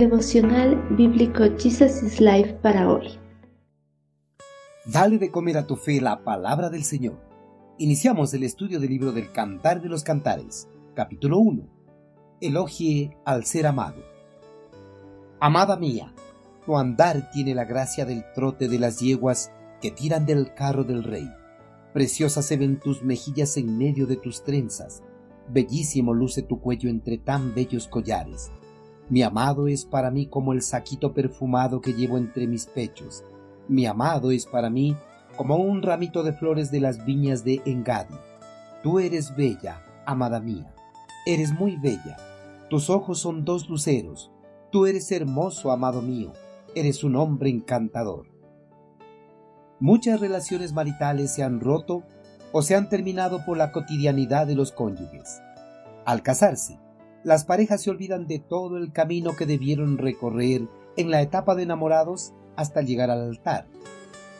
Devocional 0.00 0.82
Bíblico 0.96 1.44
Jesus 1.58 2.02
is 2.02 2.22
Life 2.22 2.54
para 2.62 2.90
hoy. 2.90 3.18
Dale 4.86 5.18
de 5.18 5.30
comer 5.30 5.58
a 5.58 5.66
tu 5.66 5.76
fe 5.76 6.00
la 6.00 6.24
palabra 6.24 6.70
del 6.70 6.84
Señor. 6.84 7.20
Iniciamos 7.76 8.32
el 8.32 8.44
estudio 8.44 8.80
del 8.80 8.88
libro 8.88 9.12
del 9.12 9.30
Cantar 9.30 9.82
de 9.82 9.90
los 9.90 10.02
Cantares, 10.02 10.70
capítulo 10.94 11.36
1. 11.40 11.68
Elogie 12.40 13.14
al 13.26 13.44
ser 13.44 13.66
amado. 13.66 14.02
Amada 15.38 15.76
mía, 15.76 16.14
tu 16.64 16.78
andar 16.78 17.30
tiene 17.30 17.54
la 17.54 17.66
gracia 17.66 18.06
del 18.06 18.24
trote 18.34 18.68
de 18.68 18.78
las 18.78 19.00
yeguas 19.00 19.52
que 19.82 19.90
tiran 19.90 20.24
del 20.24 20.54
carro 20.54 20.82
del 20.82 21.04
rey. 21.04 21.30
Preciosas 21.92 22.46
se 22.46 22.56
ven 22.56 22.80
tus 22.80 23.02
mejillas 23.02 23.58
en 23.58 23.76
medio 23.76 24.06
de 24.06 24.16
tus 24.16 24.44
trenzas. 24.44 25.02
Bellísimo 25.50 26.14
luce 26.14 26.40
tu 26.40 26.58
cuello 26.58 26.88
entre 26.88 27.18
tan 27.18 27.54
bellos 27.54 27.86
collares. 27.86 28.50
Mi 29.10 29.24
amado 29.24 29.66
es 29.66 29.84
para 29.84 30.12
mí 30.12 30.26
como 30.26 30.52
el 30.52 30.62
saquito 30.62 31.12
perfumado 31.12 31.80
que 31.80 31.94
llevo 31.94 32.16
entre 32.16 32.46
mis 32.46 32.66
pechos. 32.66 33.24
Mi 33.66 33.84
amado 33.84 34.30
es 34.30 34.46
para 34.46 34.70
mí 34.70 34.96
como 35.36 35.56
un 35.56 35.82
ramito 35.82 36.22
de 36.22 36.32
flores 36.32 36.70
de 36.70 36.78
las 36.78 37.04
viñas 37.04 37.42
de 37.42 37.60
Engadi. 37.66 38.14
Tú 38.84 39.00
eres 39.00 39.34
bella, 39.34 39.82
amada 40.06 40.38
mía. 40.38 40.72
Eres 41.26 41.50
muy 41.50 41.74
bella. 41.76 42.16
Tus 42.68 42.88
ojos 42.88 43.18
son 43.18 43.44
dos 43.44 43.68
luceros. 43.68 44.30
Tú 44.70 44.86
eres 44.86 45.10
hermoso, 45.10 45.72
amado 45.72 46.02
mío. 46.02 46.32
Eres 46.76 47.02
un 47.02 47.16
hombre 47.16 47.50
encantador. 47.50 48.28
Muchas 49.80 50.20
relaciones 50.20 50.72
maritales 50.72 51.34
se 51.34 51.42
han 51.42 51.58
roto 51.58 52.04
o 52.52 52.62
se 52.62 52.76
han 52.76 52.88
terminado 52.88 53.44
por 53.44 53.56
la 53.56 53.72
cotidianidad 53.72 54.46
de 54.46 54.54
los 54.54 54.70
cónyuges. 54.70 55.40
Al 56.04 56.22
casarse, 56.22 56.78
las 57.22 57.44
parejas 57.44 57.82
se 57.82 57.90
olvidan 57.90 58.26
de 58.26 58.38
todo 58.38 58.78
el 58.78 58.92
camino 58.92 59.36
que 59.36 59.46
debieron 59.46 59.98
recorrer 59.98 60.68
en 60.96 61.10
la 61.10 61.20
etapa 61.20 61.54
de 61.54 61.64
enamorados 61.64 62.32
hasta 62.56 62.82
llegar 62.82 63.10
al 63.10 63.22
altar. 63.22 63.66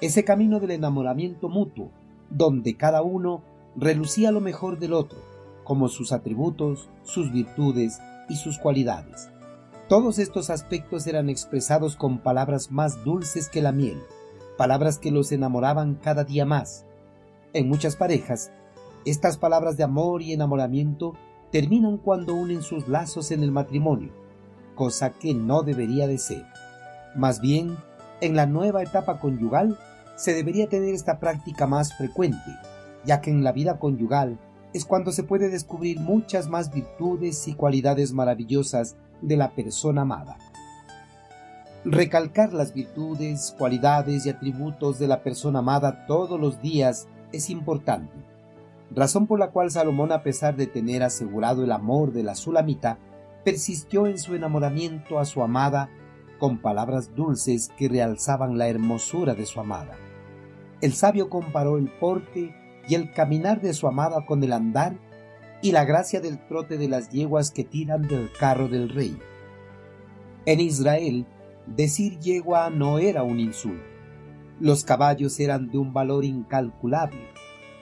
Ese 0.00 0.24
camino 0.24 0.60
del 0.60 0.70
enamoramiento 0.70 1.48
mutuo, 1.48 1.90
donde 2.30 2.76
cada 2.76 3.02
uno 3.02 3.42
relucía 3.76 4.30
lo 4.30 4.40
mejor 4.40 4.78
del 4.78 4.94
otro, 4.94 5.18
como 5.64 5.88
sus 5.88 6.12
atributos, 6.12 6.88
sus 7.02 7.30
virtudes 7.32 8.00
y 8.28 8.36
sus 8.36 8.58
cualidades. 8.58 9.30
Todos 9.88 10.18
estos 10.18 10.50
aspectos 10.50 11.06
eran 11.06 11.28
expresados 11.28 11.96
con 11.96 12.18
palabras 12.18 12.70
más 12.70 13.04
dulces 13.04 13.48
que 13.48 13.60
la 13.60 13.72
miel, 13.72 13.98
palabras 14.56 14.98
que 14.98 15.10
los 15.10 15.32
enamoraban 15.32 15.96
cada 15.96 16.24
día 16.24 16.46
más. 16.46 16.86
En 17.52 17.68
muchas 17.68 17.96
parejas, 17.96 18.52
estas 19.04 19.36
palabras 19.36 19.76
de 19.76 19.82
amor 19.82 20.22
y 20.22 20.32
enamoramiento 20.32 21.14
terminan 21.50 21.98
cuando 21.98 22.34
unen 22.34 22.62
sus 22.62 22.88
lazos 22.88 23.30
en 23.30 23.42
el 23.42 23.50
matrimonio, 23.50 24.12
cosa 24.74 25.10
que 25.10 25.34
no 25.34 25.62
debería 25.62 26.06
de 26.06 26.18
ser. 26.18 26.46
Más 27.14 27.40
bien, 27.40 27.76
en 28.20 28.36
la 28.36 28.46
nueva 28.46 28.82
etapa 28.82 29.18
conyugal 29.18 29.76
se 30.16 30.34
debería 30.34 30.68
tener 30.68 30.94
esta 30.94 31.18
práctica 31.18 31.66
más 31.66 31.94
frecuente, 31.96 32.50
ya 33.04 33.20
que 33.20 33.30
en 33.30 33.42
la 33.42 33.52
vida 33.52 33.78
conyugal 33.78 34.38
es 34.72 34.84
cuando 34.84 35.10
se 35.10 35.24
puede 35.24 35.48
descubrir 35.48 35.98
muchas 35.98 36.48
más 36.48 36.72
virtudes 36.72 37.48
y 37.48 37.54
cualidades 37.54 38.12
maravillosas 38.12 38.96
de 39.20 39.36
la 39.36 39.50
persona 39.50 40.02
amada. 40.02 40.38
Recalcar 41.84 42.52
las 42.52 42.74
virtudes, 42.74 43.54
cualidades 43.58 44.26
y 44.26 44.30
atributos 44.30 44.98
de 44.98 45.08
la 45.08 45.22
persona 45.22 45.60
amada 45.60 46.06
todos 46.06 46.38
los 46.38 46.60
días 46.60 47.08
es 47.32 47.50
importante 47.50 48.30
razón 48.90 49.26
por 49.26 49.38
la 49.38 49.50
cual 49.50 49.70
Salomón, 49.70 50.12
a 50.12 50.22
pesar 50.22 50.56
de 50.56 50.66
tener 50.66 51.02
asegurado 51.02 51.64
el 51.64 51.72
amor 51.72 52.12
de 52.12 52.22
la 52.22 52.34
Sulamita, 52.34 52.98
persistió 53.44 54.06
en 54.06 54.18
su 54.18 54.34
enamoramiento 54.34 55.18
a 55.18 55.24
su 55.24 55.42
amada 55.42 55.90
con 56.38 56.58
palabras 56.58 57.14
dulces 57.14 57.70
que 57.76 57.88
realzaban 57.88 58.58
la 58.58 58.68
hermosura 58.68 59.34
de 59.34 59.46
su 59.46 59.60
amada. 59.60 59.96
El 60.80 60.94
sabio 60.94 61.28
comparó 61.28 61.76
el 61.76 61.90
porte 61.90 62.54
y 62.88 62.94
el 62.94 63.12
caminar 63.12 63.60
de 63.60 63.74
su 63.74 63.86
amada 63.86 64.24
con 64.26 64.42
el 64.42 64.52
andar 64.52 64.98
y 65.62 65.72
la 65.72 65.84
gracia 65.84 66.20
del 66.20 66.44
trote 66.46 66.78
de 66.78 66.88
las 66.88 67.10
yeguas 67.10 67.50
que 67.50 67.64
tiran 67.64 68.08
del 68.08 68.30
carro 68.32 68.68
del 68.68 68.88
rey. 68.88 69.18
En 70.46 70.60
Israel, 70.60 71.26
decir 71.66 72.18
yegua 72.18 72.70
no 72.70 72.98
era 72.98 73.22
un 73.22 73.38
insulto. 73.38 73.84
Los 74.58 74.84
caballos 74.84 75.38
eran 75.38 75.70
de 75.70 75.78
un 75.78 75.92
valor 75.92 76.24
incalculable 76.24 77.28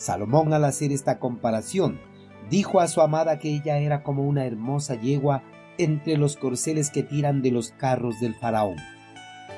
Salomón 0.00 0.54
al 0.54 0.64
hacer 0.64 0.92
esta 0.92 1.18
comparación 1.18 2.00
dijo 2.48 2.80
a 2.80 2.88
su 2.88 3.02
amada 3.02 3.38
que 3.38 3.50
ella 3.50 3.76
era 3.76 4.02
como 4.02 4.22
una 4.22 4.46
hermosa 4.46 4.94
yegua 4.94 5.42
entre 5.76 6.16
los 6.16 6.38
corceles 6.38 6.90
que 6.90 7.02
tiran 7.02 7.42
de 7.42 7.50
los 7.50 7.72
carros 7.72 8.18
del 8.18 8.34
faraón. 8.34 8.76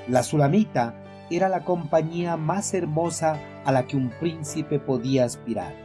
La 0.09 0.25
Sulamita 0.25 0.97
era 1.31 1.49
la 1.49 1.65
compañía 1.65 2.37
más 2.37 2.75
hermosa 2.75 3.39
a 3.65 3.71
la 3.71 3.87
que 3.87 3.97
un 3.97 4.11
príncipe 4.19 4.81
podía 4.81 5.27
aspirar. 5.27 5.77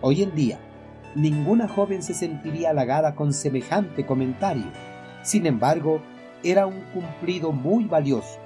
Hoy 0.00 0.22
en 0.22 0.34
día, 0.34 0.58
ninguna 1.14 1.68
joven 1.68 2.02
se 2.02 2.14
sentiría 2.14 2.70
halagada 2.70 3.14
con 3.14 3.34
semejante 3.34 4.06
comentario. 4.06 4.64
Sin 5.22 5.44
embargo, 5.44 6.00
era 6.42 6.66
un 6.66 6.80
cumplido 6.94 7.52
muy 7.52 7.84
valioso. 7.84 8.38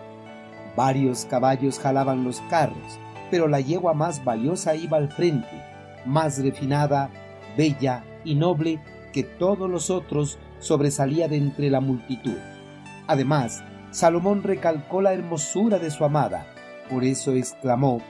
Varios 0.74 1.26
caballos 1.26 1.78
jalaban 1.78 2.24
los 2.24 2.40
carros, 2.50 2.98
pero 3.30 3.48
la 3.48 3.60
yegua 3.60 3.94
más 3.94 4.24
valiosa 4.24 4.74
iba 4.74 4.96
al 4.96 5.10
frente, 5.10 5.62
más 6.06 6.42
refinada, 6.42 7.10
bella 7.56 8.04
y 8.24 8.34
noble 8.34 8.80
que 9.12 9.22
todos 9.22 9.70
los 9.70 9.90
otros 9.90 10.38
sobresalía 10.58 11.28
de 11.28 11.36
entre 11.36 11.70
la 11.70 11.80
multitud. 11.80 12.36
Además, 13.06 13.62
Salomón 13.90 14.42
recalcó 14.42 15.00
la 15.00 15.14
hermosura 15.14 15.78
de 15.78 15.90
su 15.90 16.04
amada, 16.04 16.46
por 16.90 17.04
eso 17.04 17.32
exclamó, 17.32 18.00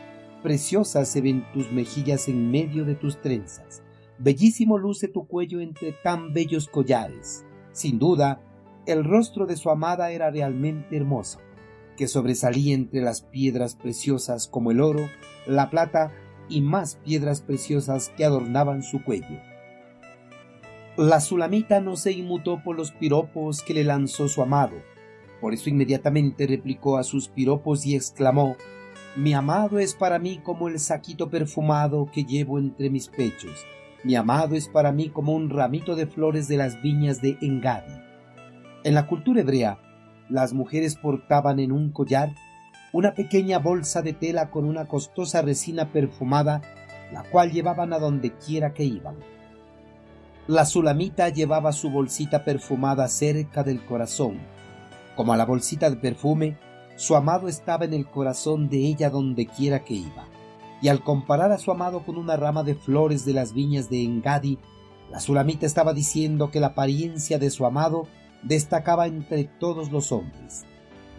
Preciosa 0.43 1.05
se 1.05 1.21
ven 1.21 1.45
tus 1.53 1.73
mejillas 1.73 2.29
en 2.29 2.51
medio 2.51 2.85
de 2.85 2.95
tus 2.95 3.21
trenzas, 3.21 3.83
bellísimo 4.19 4.79
luce 4.79 5.09
tu 5.09 5.27
cuello 5.27 5.61
entre 5.61 5.93
tan 5.93 6.33
bellos 6.33 6.69
collares. 6.69 7.45
Sin 7.73 7.99
duda, 7.99 8.41
el 8.87 9.05
rostro 9.05 9.47
de 9.47 9.57
su 9.57 9.69
amada 9.71 10.11
era 10.11 10.31
realmente 10.31 10.97
hermoso 10.97 11.41
que 11.99 12.07
sobresalía 12.07 12.75
entre 12.75 13.03
las 13.03 13.23
piedras 13.23 13.75
preciosas 13.75 14.47
como 14.47 14.71
el 14.71 14.81
oro, 14.81 15.11
la 15.47 15.69
plata 15.69 16.13
y 16.49 16.61
más 16.61 16.97
piedras 17.05 17.43
preciosas 17.43 18.11
que 18.17 18.25
adornaban 18.25 18.85
su 18.85 19.03
cuello. 19.03 19.41
La 20.97 21.21
Sulamita 21.21 21.81
no 21.81 21.97
se 21.97 22.13
inmutó 22.13 22.63
por 22.63 22.77
los 22.77 22.93
piropos 22.93 23.63
que 23.63 23.75
le 23.75 23.85
lanzó 23.85 24.29
su 24.29 24.41
amado, 24.43 24.77
por 25.41 25.53
eso 25.53 25.69
inmediatamente 25.69 26.47
replicó 26.47 26.99
a 26.99 27.03
sus 27.03 27.29
piropos 27.29 27.85
y 27.85 27.97
exclamó 27.97 28.57
Mi 29.17 29.35
amado 29.35 29.81
es 29.81 29.95
para 29.95 30.21
mí 30.21 30.41
como 30.43 30.69
el 30.69 30.79
saquito 30.79 31.31
perfumado 31.31 32.09
que 32.13 32.25
llevo 32.25 32.61
entre 32.61 32.91
mis 32.91 33.09
pechos, 33.09 33.65
mi 34.05 34.15
amado 34.15 34.55
es 34.55 34.69
para 34.69 34.93
mí 34.93 35.09
como 35.09 35.35
un 35.35 35.51
ramito 35.51 35.97
de 35.97 36.07
flores 36.07 36.47
de 36.47 36.59
las 36.59 36.81
viñas 36.81 37.21
de 37.21 37.37
Engadi. 37.41 38.01
En 38.85 38.95
la 38.95 39.09
cultura 39.09 39.41
hebrea, 39.41 39.81
las 40.29 40.53
mujeres 40.53 40.97
portaban 40.97 41.59
en 41.61 41.73
un 41.73 41.91
collar 41.91 42.35
una 42.93 43.15
pequeña 43.15 43.59
bolsa 43.59 44.03
de 44.03 44.15
tela 44.15 44.51
con 44.51 44.65
una 44.65 44.87
costosa 44.87 45.43
resina 45.43 45.93
perfumada, 45.93 46.63
la 47.13 47.23
cual 47.23 47.53
llevaban 47.53 47.93
a 47.93 47.99
donde 47.99 48.33
quiera 48.33 48.73
que 48.73 48.85
iban. 48.85 49.17
La 50.47 50.65
Sulamita 50.65 51.29
llevaba 51.29 51.73
su 51.73 51.91
bolsita 51.91 52.45
perfumada 52.45 53.07
cerca 53.09 53.63
del 53.63 53.85
corazón. 53.85 54.39
Como 55.17 55.35
a 55.35 55.37
la 55.37 55.45
bolsita 55.45 55.91
de 55.91 55.97
perfume, 55.97 56.57
su 56.97 57.15
amado 57.15 57.49
estaba 57.49 57.85
en 57.85 57.93
el 57.93 58.07
corazón 58.07 58.71
de 58.71 58.79
ella 58.79 59.11
donde 59.11 59.47
quiera 59.47 59.85
que 59.85 59.95
iba. 59.95 60.27
Y 60.81 60.89
al 60.89 61.03
comparar 61.03 61.53
a 61.53 61.59
su 61.59 61.71
amado 61.71 62.05
con 62.05 62.17
una 62.17 62.37
rama 62.37 62.63
de 62.63 62.75
flores 62.75 63.27
de 63.27 63.35
las 63.35 63.53
viñas 63.53 63.91
de 63.91 64.03
Engadi, 64.03 64.59
la 65.11 65.21
Sulamita 65.21 65.67
estaba 65.67 65.93
diciendo 65.93 66.51
que 66.51 66.61
la 66.61 66.69
apariencia 66.69 67.39
de 67.39 67.51
su 67.51 67.67
amado 67.67 68.07
destacaba 68.43 69.07
entre 69.07 69.45
todos 69.45 69.91
los 69.91 70.13
hombres. 70.13 70.65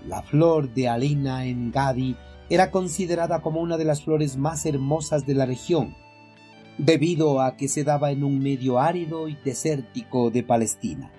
La 0.07 0.21
flor 0.21 0.73
de 0.73 0.87
Alina 0.87 1.45
en 1.45 1.71
Gadi 1.71 2.15
era 2.49 2.71
considerada 2.71 3.41
como 3.41 3.61
una 3.61 3.77
de 3.77 3.85
las 3.85 4.03
flores 4.03 4.37
más 4.37 4.65
hermosas 4.65 5.25
de 5.25 5.35
la 5.35 5.45
región, 5.45 5.95
debido 6.77 7.41
a 7.41 7.57
que 7.57 7.67
se 7.67 7.83
daba 7.83 8.11
en 8.11 8.23
un 8.23 8.39
medio 8.39 8.79
árido 8.79 9.27
y 9.27 9.35
desértico 9.43 10.31
de 10.31 10.43
Palestina. 10.43 11.11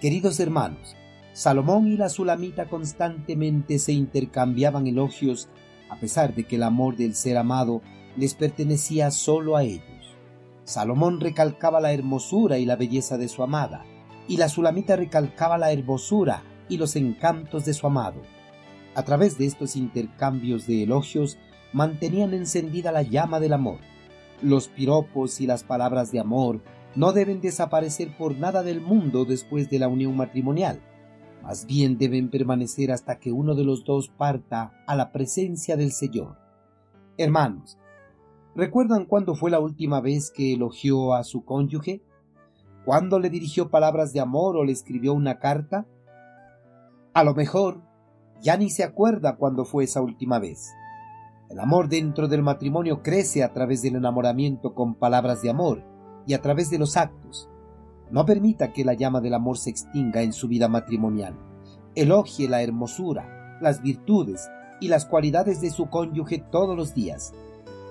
Queridos 0.00 0.40
hermanos, 0.40 0.96
Salomón 1.32 1.86
y 1.86 1.96
la 1.96 2.08
Sulamita 2.08 2.68
constantemente 2.68 3.78
se 3.78 3.92
intercambiaban 3.92 4.86
elogios 4.86 5.48
a 5.90 5.96
pesar 5.96 6.34
de 6.34 6.44
que 6.44 6.56
el 6.56 6.62
amor 6.62 6.96
del 6.96 7.14
ser 7.14 7.36
amado 7.36 7.82
les 8.16 8.34
pertenecía 8.34 9.10
solo 9.10 9.56
a 9.56 9.62
ellos. 9.64 10.16
Salomón 10.64 11.20
recalcaba 11.20 11.80
la 11.80 11.92
hermosura 11.92 12.58
y 12.58 12.64
la 12.64 12.76
belleza 12.76 13.18
de 13.18 13.28
su 13.28 13.42
amada, 13.42 13.84
y 14.30 14.36
la 14.36 14.48
Sulamita 14.48 14.94
recalcaba 14.94 15.58
la 15.58 15.72
hermosura 15.72 16.44
y 16.68 16.76
los 16.76 16.94
encantos 16.94 17.64
de 17.64 17.74
su 17.74 17.88
amado. 17.88 18.22
A 18.94 19.02
través 19.02 19.36
de 19.36 19.44
estos 19.44 19.74
intercambios 19.74 20.68
de 20.68 20.84
elogios 20.84 21.36
mantenían 21.72 22.32
encendida 22.32 22.92
la 22.92 23.02
llama 23.02 23.40
del 23.40 23.54
amor. 23.54 23.78
Los 24.40 24.68
piropos 24.68 25.40
y 25.40 25.48
las 25.48 25.64
palabras 25.64 26.12
de 26.12 26.20
amor 26.20 26.60
no 26.94 27.10
deben 27.10 27.40
desaparecer 27.40 28.16
por 28.16 28.36
nada 28.36 28.62
del 28.62 28.80
mundo 28.80 29.24
después 29.24 29.68
de 29.68 29.80
la 29.80 29.88
unión 29.88 30.16
matrimonial. 30.16 30.80
Más 31.42 31.66
bien 31.66 31.98
deben 31.98 32.30
permanecer 32.30 32.92
hasta 32.92 33.18
que 33.18 33.32
uno 33.32 33.56
de 33.56 33.64
los 33.64 33.82
dos 33.82 34.10
parta 34.16 34.84
a 34.86 34.94
la 34.94 35.10
presencia 35.10 35.76
del 35.76 35.90
Señor. 35.90 36.38
Hermanos, 37.18 37.78
¿recuerdan 38.54 39.06
cuándo 39.06 39.34
fue 39.34 39.50
la 39.50 39.58
última 39.58 40.00
vez 40.00 40.30
que 40.30 40.52
elogió 40.52 41.14
a 41.14 41.24
su 41.24 41.44
cónyuge? 41.44 42.00
¿Cuándo 42.84 43.18
le 43.18 43.30
dirigió 43.30 43.70
palabras 43.70 44.12
de 44.12 44.20
amor 44.20 44.56
o 44.56 44.64
le 44.64 44.72
escribió 44.72 45.12
una 45.12 45.38
carta? 45.38 45.86
A 47.12 47.24
lo 47.24 47.34
mejor 47.34 47.82
ya 48.40 48.56
ni 48.56 48.70
se 48.70 48.84
acuerda 48.84 49.36
cuándo 49.36 49.64
fue 49.64 49.84
esa 49.84 50.00
última 50.00 50.38
vez. 50.38 50.70
El 51.50 51.58
amor 51.58 51.88
dentro 51.88 52.28
del 52.28 52.42
matrimonio 52.42 53.02
crece 53.02 53.42
a 53.42 53.52
través 53.52 53.82
del 53.82 53.96
enamoramiento 53.96 54.74
con 54.74 54.94
palabras 54.94 55.42
de 55.42 55.50
amor 55.50 55.82
y 56.26 56.34
a 56.34 56.40
través 56.40 56.70
de 56.70 56.78
los 56.78 56.96
actos. 56.96 57.48
No 58.10 58.24
permita 58.24 58.72
que 58.72 58.84
la 58.84 58.94
llama 58.94 59.20
del 59.20 59.34
amor 59.34 59.58
se 59.58 59.70
extinga 59.70 60.22
en 60.22 60.32
su 60.32 60.48
vida 60.48 60.68
matrimonial. 60.68 61.34
Elogie 61.94 62.48
la 62.48 62.62
hermosura, 62.62 63.58
las 63.60 63.82
virtudes 63.82 64.48
y 64.80 64.88
las 64.88 65.06
cualidades 65.06 65.60
de 65.60 65.70
su 65.70 65.90
cónyuge 65.90 66.38
todos 66.38 66.76
los 66.76 66.94
días. 66.94 67.32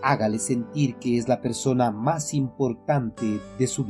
Hágale 0.02 0.40
sentir 0.40 0.96
que 0.96 1.18
es 1.18 1.28
la 1.28 1.42
persona 1.42 1.92
más 1.92 2.34
importante 2.34 3.40
de 3.58 3.68
su 3.68 3.84
vida. 3.84 3.88